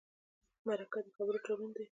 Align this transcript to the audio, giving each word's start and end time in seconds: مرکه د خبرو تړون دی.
مرکه 0.65 0.99
د 1.05 1.07
خبرو 1.15 1.39
تړون 1.45 1.69
دی. 1.75 1.85